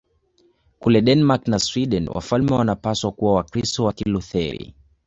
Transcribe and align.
Kule 0.79 1.01
Denmark 1.03 1.47
na 1.47 1.59
Sweden 1.59 2.07
wafalme 2.09 2.53
wanapaswa 2.53 3.11
kuwa 3.11 3.33
Wakristo 3.33 3.83
wa 3.83 3.93
Kilutheri. 3.93 4.73